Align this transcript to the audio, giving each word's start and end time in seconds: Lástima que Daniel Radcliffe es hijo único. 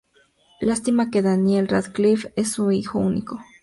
Lástima 0.61 1.11
que 1.11 1.21
Daniel 1.21 1.67
Radcliffe 1.67 2.33
es 2.35 2.57
hijo 2.71 2.97
único. 2.97 3.37